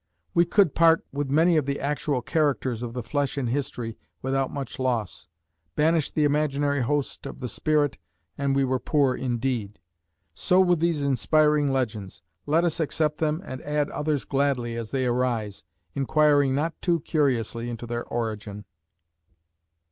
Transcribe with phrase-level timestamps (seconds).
[0.33, 4.49] We could part with many of the actual characters of the flesh in history without
[4.49, 5.27] much loss;
[5.75, 7.99] banish the imaginary host of the spirit
[8.35, 9.77] and we were poor indeed.
[10.33, 15.05] So with these inspiring legends; let us accept them and add others gladly as they
[15.05, 18.65] arise, inquiring not too curiously into their origin.